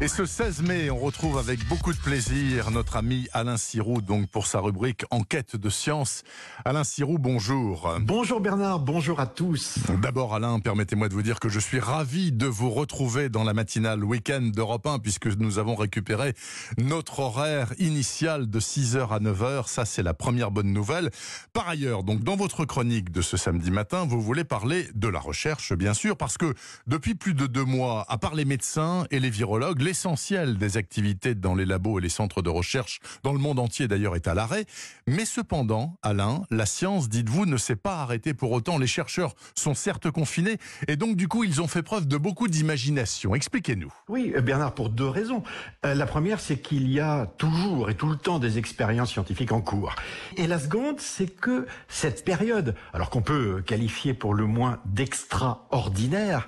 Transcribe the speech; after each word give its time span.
Et 0.00 0.08
ce 0.08 0.26
16 0.26 0.62
mai, 0.62 0.90
on 0.90 0.98
retrouve 0.98 1.38
avec 1.38 1.66
beaucoup 1.68 1.92
de 1.92 1.98
plaisir 1.98 2.70
notre 2.70 2.96
ami 2.96 3.28
Alain 3.32 3.56
Sirou, 3.56 4.00
donc 4.00 4.28
pour 4.28 4.46
sa 4.46 4.60
rubrique 4.60 5.04
Enquête 5.10 5.56
de 5.56 5.70
science. 5.70 6.22
Alain 6.64 6.84
Sirou, 6.84 7.18
bonjour. 7.18 7.94
Bonjour 8.00 8.40
Bernard, 8.40 8.80
bonjour 8.80 9.20
à 9.20 9.26
tous. 9.26 9.78
D'abord 10.00 10.34
Alain, 10.34 10.60
permettez-moi 10.60 11.08
de 11.08 11.14
vous 11.14 11.22
dire 11.22 11.38
que 11.38 11.48
je 11.48 11.60
suis 11.60 11.78
ravi 11.78 12.32
de 12.32 12.46
vous 12.46 12.70
retrouver 12.70 13.28
dans 13.28 13.44
la 13.44 13.54
matinale 13.54 14.04
week-end 14.04 14.42
d'Europe 14.42 14.86
1 14.86 14.98
puisque 14.98 15.26
nous 15.26 15.58
avons 15.58 15.74
récupéré 15.74 16.34
notre 16.78 17.20
horaire 17.20 17.72
initial 17.78 18.50
de 18.50 18.60
6h 18.60 19.08
à 19.08 19.20
9h. 19.20 19.68
Ça, 19.68 19.84
c'est 19.84 20.02
la 20.02 20.14
première 20.14 20.50
bonne 20.50 20.72
nouvelle. 20.72 21.10
Par 21.52 21.68
ailleurs, 21.68 22.02
donc 22.02 22.24
dans 22.24 22.36
votre 22.36 22.64
chronique 22.64 23.12
de 23.12 23.22
ce 23.22 23.36
samedi 23.36 23.70
matin, 23.70 24.04
vous 24.04 24.20
voulez 24.20 24.44
parler 24.44 24.88
de 24.94 25.08
la 25.08 25.20
recherche, 25.20 25.72
bien 25.72 25.94
sûr, 25.94 26.16
parce 26.16 26.38
que 26.38 26.54
depuis 26.86 27.14
plus 27.14 27.34
de 27.34 27.46
deux 27.46 27.64
mois, 27.64 28.04
à 28.08 28.18
part 28.18 28.34
les 28.34 28.44
médecins 28.44 29.06
et 29.10 29.20
les 29.20 29.30
virologues, 29.30 29.71
l'essentiel 29.80 30.58
des 30.58 30.76
activités 30.76 31.34
dans 31.34 31.54
les 31.54 31.64
labos 31.64 31.98
et 31.98 32.02
les 32.02 32.08
centres 32.08 32.42
de 32.42 32.50
recherche 32.50 33.00
dans 33.22 33.32
le 33.32 33.38
monde 33.38 33.58
entier 33.58 33.88
d'ailleurs 33.88 34.16
est 34.16 34.28
à 34.28 34.34
l'arrêt. 34.34 34.66
Mais 35.06 35.24
cependant, 35.24 35.96
Alain, 36.02 36.42
la 36.50 36.66
science, 36.66 37.08
dites-vous, 37.08 37.46
ne 37.46 37.56
s'est 37.56 37.76
pas 37.76 37.96
arrêtée 37.96 38.34
pour 38.34 38.52
autant. 38.52 38.78
Les 38.78 38.86
chercheurs 38.86 39.34
sont 39.54 39.74
certes 39.74 40.10
confinés 40.10 40.58
et 40.88 40.96
donc 40.96 41.16
du 41.16 41.28
coup 41.28 41.44
ils 41.44 41.62
ont 41.62 41.68
fait 41.68 41.82
preuve 41.82 42.06
de 42.06 42.16
beaucoup 42.16 42.48
d'imagination. 42.48 43.34
Expliquez-nous. 43.34 43.92
Oui, 44.08 44.34
Bernard, 44.42 44.74
pour 44.74 44.90
deux 44.90 45.08
raisons. 45.08 45.42
Euh, 45.84 45.94
la 45.94 46.06
première, 46.06 46.40
c'est 46.40 46.58
qu'il 46.58 46.90
y 46.90 47.00
a 47.00 47.26
toujours 47.38 47.90
et 47.90 47.94
tout 47.94 48.08
le 48.08 48.16
temps 48.16 48.38
des 48.38 48.58
expériences 48.58 49.12
scientifiques 49.12 49.52
en 49.52 49.60
cours. 49.60 49.94
Et 50.36 50.46
la 50.46 50.58
seconde, 50.58 51.00
c'est 51.00 51.26
que 51.26 51.66
cette 51.88 52.24
période, 52.24 52.74
alors 52.92 53.10
qu'on 53.10 53.22
peut 53.22 53.62
qualifier 53.64 54.14
pour 54.14 54.34
le 54.34 54.46
moins 54.46 54.80
d'extraordinaire, 54.86 56.46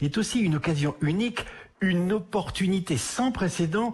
est 0.00 0.18
aussi 0.18 0.40
une 0.40 0.56
occasion 0.56 0.94
unique 1.00 1.44
une 1.80 2.12
opportunité 2.12 2.96
sans 2.96 3.32
précédent 3.32 3.92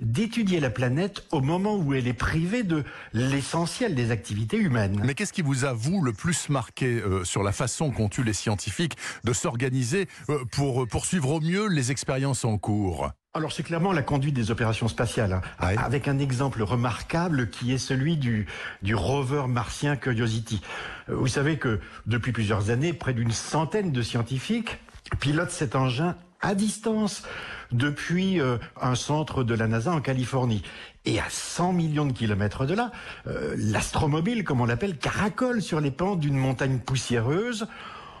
d'étudier 0.00 0.60
la 0.60 0.70
planète 0.70 1.24
au 1.30 1.40
moment 1.40 1.76
où 1.76 1.94
elle 1.94 2.08
est 2.08 2.12
privée 2.12 2.64
de 2.64 2.84
l'essentiel 3.12 3.94
des 3.94 4.10
activités 4.10 4.56
humaines. 4.56 5.00
Mais 5.04 5.14
qu'est-ce 5.14 5.32
qui 5.32 5.42
vous 5.42 5.64
a, 5.64 5.72
vous, 5.72 6.02
le 6.02 6.12
plus 6.12 6.48
marqué 6.48 6.86
euh, 6.86 7.24
sur 7.24 7.42
la 7.42 7.52
façon 7.52 7.90
qu'ont 7.90 8.10
eu 8.18 8.24
les 8.24 8.32
scientifiques 8.32 8.96
de 9.24 9.32
s'organiser 9.32 10.08
euh, 10.28 10.44
pour 10.50 10.88
poursuivre 10.88 11.30
au 11.30 11.40
mieux 11.40 11.68
les 11.68 11.92
expériences 11.92 12.44
en 12.44 12.58
cours? 12.58 13.10
Alors 13.34 13.52
c'est 13.52 13.62
clairement 13.62 13.92
la 13.92 14.02
conduite 14.02 14.34
des 14.34 14.50
opérations 14.50 14.88
spatiales, 14.88 15.32
hein, 15.32 15.40
avec 15.58 16.06
un 16.06 16.18
exemple 16.18 16.62
remarquable 16.62 17.48
qui 17.48 17.72
est 17.72 17.78
celui 17.78 18.18
du, 18.18 18.46
du 18.82 18.94
rover 18.94 19.44
martien 19.48 19.96
Curiosity. 19.96 20.60
Euh, 21.08 21.14
vous 21.14 21.28
savez 21.28 21.56
que 21.58 21.80
depuis 22.06 22.32
plusieurs 22.32 22.70
années, 22.70 22.92
près 22.92 23.14
d'une 23.14 23.30
centaine 23.30 23.92
de 23.92 24.02
scientifiques 24.02 24.78
pilotent 25.20 25.50
cet 25.50 25.76
engin 25.76 26.16
à 26.42 26.54
distance 26.54 27.22
depuis 27.70 28.40
euh, 28.40 28.58
un 28.80 28.94
centre 28.94 29.44
de 29.44 29.54
la 29.54 29.66
NASA 29.66 29.92
en 29.92 30.00
Californie. 30.00 30.62
Et 31.04 31.18
à 31.18 31.24
100 31.28 31.72
millions 31.72 32.06
de 32.06 32.12
kilomètres 32.12 32.66
de 32.66 32.74
là, 32.74 32.92
euh, 33.26 33.54
l'astromobile, 33.56 34.44
comme 34.44 34.60
on 34.60 34.66
l'appelle, 34.66 34.98
caracole 34.98 35.62
sur 35.62 35.80
les 35.80 35.90
pentes 35.90 36.20
d'une 36.20 36.36
montagne 36.36 36.78
poussiéreuse 36.78 37.66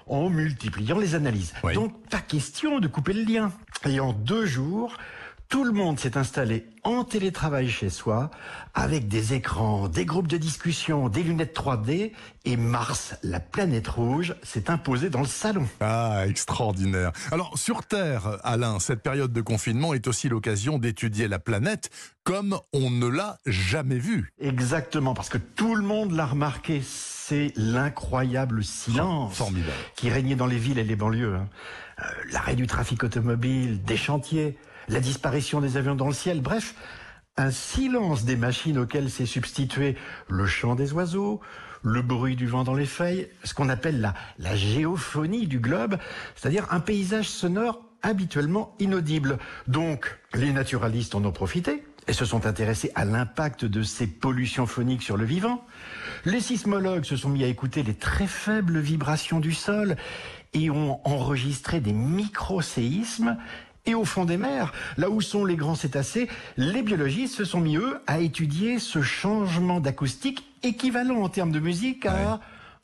en 0.06 0.30
multipliant 0.30 0.98
les 0.98 1.14
analyses. 1.14 1.52
Donc 1.74 1.92
pas 2.08 2.18
question 2.18 2.80
de 2.80 2.88
couper 2.88 3.12
le 3.12 3.22
lien. 3.22 3.52
Et 3.86 4.00
en 4.00 4.12
deux 4.12 4.46
jours, 4.46 4.96
tout 5.52 5.64
le 5.64 5.72
monde 5.72 6.00
s'est 6.00 6.16
installé 6.16 6.64
en 6.82 7.04
télétravail 7.04 7.68
chez 7.68 7.90
soi, 7.90 8.30
avec 8.72 9.06
des 9.06 9.34
écrans, 9.34 9.86
des 9.86 10.06
groupes 10.06 10.26
de 10.26 10.38
discussion, 10.38 11.10
des 11.10 11.22
lunettes 11.22 11.54
3D, 11.54 12.12
et 12.46 12.56
Mars, 12.56 13.16
la 13.22 13.38
planète 13.38 13.86
rouge, 13.86 14.34
s'est 14.42 14.70
imposée 14.70 15.10
dans 15.10 15.20
le 15.20 15.26
salon. 15.26 15.68
Ah, 15.80 16.24
extraordinaire. 16.26 17.12
Alors, 17.32 17.58
sur 17.58 17.84
Terre, 17.84 18.38
Alain, 18.44 18.78
cette 18.80 19.02
période 19.02 19.30
de 19.34 19.42
confinement 19.42 19.92
est 19.92 20.06
aussi 20.06 20.30
l'occasion 20.30 20.78
d'étudier 20.78 21.28
la 21.28 21.38
planète 21.38 21.90
comme 22.24 22.58
on 22.72 22.88
ne 22.88 23.06
l'a 23.06 23.36
jamais 23.44 23.98
vue. 23.98 24.32
Exactement, 24.40 25.12
parce 25.12 25.28
que 25.28 25.36
tout 25.36 25.74
le 25.74 25.82
monde 25.82 26.12
l'a 26.12 26.24
remarqué, 26.24 26.80
c'est 26.82 27.52
l'incroyable 27.56 28.64
silence 28.64 29.36
Formidable. 29.36 29.76
qui 29.96 30.08
régnait 30.08 30.36
dans 30.36 30.46
les 30.46 30.56
villes 30.56 30.78
et 30.78 30.84
les 30.84 30.96
banlieues. 30.96 31.36
Hein. 31.36 31.48
Euh, 31.98 32.04
l'arrêt 32.30 32.56
du 32.56 32.66
trafic 32.66 33.04
automobile, 33.04 33.82
des 33.82 33.98
chantiers, 33.98 34.56
la 34.88 35.00
disparition 35.00 35.60
des 35.60 35.76
avions 35.76 35.94
dans 35.94 36.08
le 36.08 36.14
ciel, 36.14 36.40
bref, 36.40 36.74
un 37.36 37.50
silence 37.50 38.24
des 38.24 38.36
machines 38.36 38.78
auxquelles 38.78 39.10
s'est 39.10 39.26
substitué 39.26 39.96
le 40.28 40.46
chant 40.46 40.74
des 40.74 40.92
oiseaux, 40.92 41.40
le 41.82 42.02
bruit 42.02 42.36
du 42.36 42.46
vent 42.46 42.64
dans 42.64 42.74
les 42.74 42.86
feuilles, 42.86 43.28
ce 43.44 43.54
qu'on 43.54 43.68
appelle 43.68 44.00
la, 44.00 44.14
la 44.38 44.54
géophonie 44.54 45.46
du 45.46 45.58
globe, 45.58 45.96
c'est-à-dire 46.36 46.66
un 46.70 46.80
paysage 46.80 47.28
sonore 47.28 47.80
habituellement 48.02 48.74
inaudible. 48.78 49.38
Donc, 49.66 50.18
les 50.34 50.52
naturalistes 50.52 51.14
en 51.14 51.24
ont 51.24 51.32
profité 51.32 51.82
et 52.08 52.12
se 52.12 52.24
sont 52.24 52.46
intéressés 52.46 52.90
à 52.94 53.04
l'impact 53.04 53.64
de 53.64 53.82
ces 53.82 54.06
pollutions 54.06 54.66
phoniques 54.66 55.02
sur 55.02 55.16
le 55.16 55.24
vivant. 55.24 55.64
Les 56.24 56.40
sismologues 56.40 57.04
se 57.04 57.16
sont 57.16 57.28
mis 57.28 57.44
à 57.44 57.46
écouter 57.46 57.82
les 57.82 57.94
très 57.94 58.26
faibles 58.26 58.80
vibrations 58.80 59.40
du 59.40 59.52
sol 59.52 59.96
et 60.52 60.68
ont 60.70 61.00
enregistré 61.06 61.80
des 61.80 61.92
micro-séismes 61.92 63.36
et 63.86 63.94
au 63.94 64.04
fond 64.04 64.24
des 64.24 64.36
mers, 64.36 64.72
là 64.96 65.10
où 65.10 65.20
sont 65.20 65.44
les 65.44 65.56
grands 65.56 65.74
cétacés, 65.74 66.28
les 66.56 66.82
biologistes 66.82 67.34
se 67.34 67.44
sont 67.44 67.60
mis, 67.60 67.76
eux, 67.76 67.98
à 68.06 68.20
étudier 68.20 68.78
ce 68.78 69.02
changement 69.02 69.80
d'acoustique 69.80 70.44
équivalent 70.62 71.22
en 71.22 71.28
termes 71.28 71.50
de 71.50 71.58
musique 71.58 72.06
à 72.06 72.40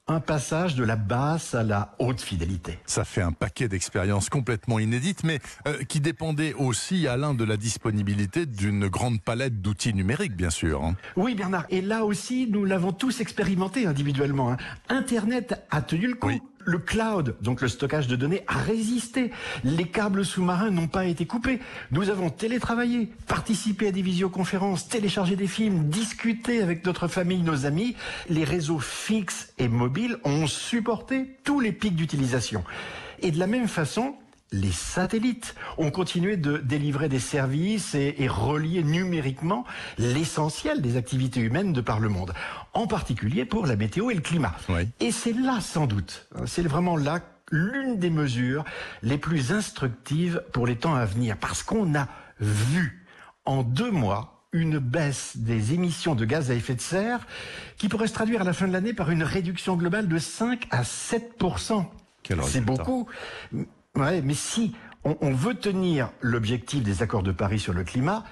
un 0.09 0.21
passage 0.21 0.75
de 0.75 0.85
la 0.85 0.97
basse 0.97 1.55
à 1.55 1.63
la 1.63 1.95
haute 1.99 2.21
fidélité. 2.21 2.79
Ça 2.87 3.05
fait 3.05 3.21
un 3.21 3.33
paquet 3.33 3.69
d'expériences 3.69 4.31
complètement 4.31 4.79
inédites, 4.79 5.23
mais 5.23 5.39
euh, 5.67 5.85
qui 5.85 6.01
dépendaient 6.01 6.55
aussi, 6.55 7.07
Alain, 7.07 7.35
de 7.35 7.45
la 7.45 7.59
disponibilité 7.59 8.47
d'une 8.47 8.89
grande 8.89 9.21
palette 9.21 9.61
d'outils 9.61 9.93
numériques, 9.93 10.35
bien 10.35 10.51
sûr. 10.51 10.83
Hein. 10.83 10.97
Oui, 11.17 11.35
Bernard. 11.35 11.67
Et 11.69 11.83
là 11.83 12.05
aussi, 12.05 12.49
nous 12.51 12.65
l'avons 12.65 12.93
tous 12.93 13.21
expérimenté 13.21 13.87
individuellement. 13.87 14.53
Hein. 14.53 14.57
Internet 14.89 15.63
a 15.71 15.83
tenu 15.83 16.09
le 16.09 16.15
coup. 16.15 16.31
Le 16.69 16.79
cloud, 16.79 17.35
donc 17.41 17.63
le 17.63 17.69
stockage 17.69 18.09
de 18.09 18.15
données, 18.15 18.45
a 18.47 18.59
résisté. 18.59 19.31
Les 19.65 19.87
câbles 19.87 20.23
sous-marins 20.23 20.69
n'ont 20.69 20.87
pas 20.87 21.07
été 21.07 21.25
coupés. 21.25 21.61
Nous 21.93 22.11
avons 22.11 22.29
télétravaillé, 22.29 23.09
participé 23.27 23.89
à 23.89 23.91
des 23.91 24.03
visioconférences, 24.03 24.87
téléchargé 24.87 25.35
des 25.35 25.47
films, 25.47 25.89
discuté 25.89 26.61
avec 26.61 26.85
notre 26.85 27.09
famille, 27.09 27.41
nos 27.41 27.65
amis. 27.65 27.97
Les 28.29 28.45
réseaux 28.45 28.81
fixes 28.81 29.55
et 29.57 29.67
mobiles 29.67 30.19
ont 30.25 30.47
supporté 30.47 31.39
tous 31.43 31.61
les 31.61 31.73
pics 31.73 31.97
d'utilisation. 31.97 32.63
Et 33.23 33.31
de 33.31 33.39
la 33.39 33.47
même 33.47 33.67
façon, 33.67 34.15
les 34.53 34.73
satellites. 34.73 35.55
Ont 35.77 35.91
continué 35.91 36.37
de 36.37 36.59
délivrer 36.59 37.09
des 37.09 37.19
services 37.19 37.95
et, 37.95 38.29
relier 38.29 38.83
numériquement 38.83 39.65
l'essentiel 39.97 40.83
des 40.83 40.97
activités 40.97 41.41
humaines 41.41 41.73
de 41.73 41.81
par 41.81 42.01
le 42.01 42.09
monde, 42.09 42.35
en 42.75 42.87
particulier 42.87 43.45
pour 43.45 43.67
la 43.67 43.77
météo 43.77 44.11
et 44.11 44.15
le 44.15 44.21
climat. 44.21 44.55
Et 45.01 45.13
c'est 45.13 45.33
là, 45.33 45.61
sans 45.61 45.87
doute, 45.87 46.27
hein, 46.35 46.45
c'est 46.47 46.63
vraiment 46.63 46.97
là 46.97 47.21
l'une 47.51 47.99
des 47.99 48.11
mesures 48.11 48.65
les 49.03 49.19
plus 49.19 49.53
instructives 49.53 50.43
pour 50.53 50.67
les 50.67 50.77
temps 50.77 50.95
à 50.95 51.07
venir, 51.07 51.37
parce 51.39 51.63
qu'on 51.63 51.95
a 51.95 52.09
vu 52.41 53.07
en 53.45 53.63
deux 53.63 53.91
mois 53.91 54.45
une 54.53 54.79
baisse 54.79 55.37
des 55.37 55.75
émissions 55.75 56.15
de 56.15 56.25
gaz 56.25 56.51
à 56.51 56.55
effet 56.55 56.75
de 56.75 56.81
serre 56.81 57.27
qui 57.77 57.89
pourrait 57.89 58.07
se 58.07 58.15
traduire 58.15 58.41
à 58.43 58.45
la 58.45 58.53
fin 58.53 58.67
de 58.67 58.73
l'année 58.73 58.95
par 58.95 59.11
une 59.11 59.23
réduction 59.23 59.77
globale 59.77 60.09
de 60.09 60.19
5 60.19 60.67
à 60.71 60.83
7% 60.83 61.87
c'est 62.43 62.61
beaucoup, 62.61 63.07
Ouais, 63.97 64.23
mais 64.23 64.35
si 64.35 64.75
on, 65.05 65.17
on 65.21 65.33
veut 65.33 65.55
tenir 65.55 66.11
l'objectif 66.21 66.83
des 66.83 67.03
accords 67.03 67.23
de 67.23 67.33
Paris 67.33 67.59
sur 67.59 67.73
le 67.73 67.85
climat, 67.85 68.25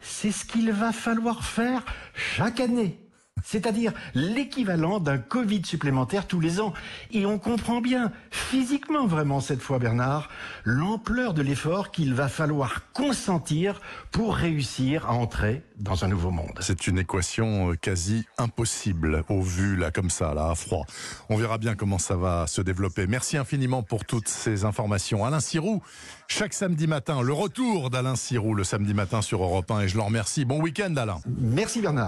c'est 0.00 0.30
ce 0.30 0.44
qu'il 0.44 0.70
va 0.72 0.92
falloir 0.92 1.44
faire 1.44 1.84
chaque 2.14 2.60
année 2.60 3.05
c'est-à-dire 3.46 3.92
l'équivalent 4.14 4.98
d'un 4.98 5.18
Covid 5.18 5.62
supplémentaire 5.64 6.26
tous 6.26 6.40
les 6.40 6.60
ans. 6.60 6.72
Et 7.12 7.26
on 7.26 7.38
comprend 7.38 7.80
bien, 7.80 8.12
physiquement 8.30 9.06
vraiment 9.06 9.40
cette 9.40 9.62
fois 9.62 9.78
Bernard, 9.78 10.28
l'ampleur 10.64 11.34
de 11.34 11.42
l'effort 11.42 11.90
qu'il 11.90 12.14
va 12.14 12.28
falloir 12.28 12.90
consentir 12.92 13.80
pour 14.10 14.34
réussir 14.34 15.06
à 15.06 15.12
entrer 15.12 15.62
dans 15.78 16.04
un 16.04 16.08
nouveau 16.08 16.30
monde. 16.30 16.58
C'est 16.60 16.86
une 16.86 16.98
équation 16.98 17.70
euh, 17.70 17.74
quasi 17.74 18.24
impossible 18.38 19.24
au 19.28 19.42
vu 19.42 19.76
là 19.76 19.90
comme 19.90 20.10
ça, 20.10 20.34
là 20.34 20.50
à 20.50 20.54
froid. 20.54 20.86
On 21.28 21.36
verra 21.36 21.58
bien 21.58 21.74
comment 21.74 21.98
ça 21.98 22.16
va 22.16 22.46
se 22.46 22.62
développer. 22.62 23.06
Merci 23.06 23.36
infiniment 23.36 23.82
pour 23.82 24.04
toutes 24.04 24.28
ces 24.28 24.64
informations. 24.64 25.24
Alain 25.24 25.40
Sirou, 25.40 25.82
chaque 26.28 26.54
samedi 26.54 26.86
matin, 26.86 27.22
le 27.22 27.32
retour 27.32 27.90
d'Alain 27.90 28.16
Sirou 28.16 28.54
le 28.54 28.64
samedi 28.64 28.94
matin 28.94 29.22
sur 29.22 29.42
Europe 29.42 29.70
1 29.70 29.82
et 29.82 29.88
je 29.88 29.96
le 29.96 30.02
remercie. 30.02 30.44
Bon 30.44 30.60
week-end 30.60 30.94
Alain. 30.96 31.18
Merci 31.26 31.80
Bernard. 31.80 32.04